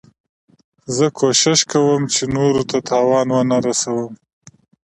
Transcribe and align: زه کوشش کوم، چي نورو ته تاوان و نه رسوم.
زه 0.95 1.05
کوشش 1.19 1.59
کوم، 1.71 2.01
چي 2.13 2.23
نورو 2.35 2.63
ته 2.69 2.77
تاوان 2.89 3.27
و 3.31 3.39
نه 3.49 3.57
رسوم. 3.65 4.11